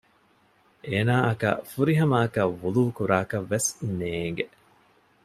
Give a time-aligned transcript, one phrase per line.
[0.87, 3.69] އޭނާއަކަށް ފުރިހަމައަކަށް ވުޟޫ ކުރާކަށްވެސް
[3.99, 4.45] ނޭގެ